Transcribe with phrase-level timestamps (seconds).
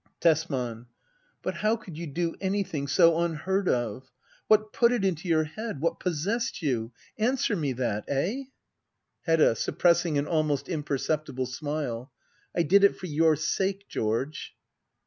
[0.19, 0.87] Tesman.
[1.43, 4.09] But how could you do anything so unheard of?
[4.47, 5.79] What put it into your head?
[5.79, 6.91] What possessed you?
[7.19, 8.45] Answer me that— eh?
[9.27, 9.53] Hedda.
[9.53, 12.09] [Suppressing an ahnost imperceptible jme/c.]
[12.55, 14.55] I did it for your sake, George.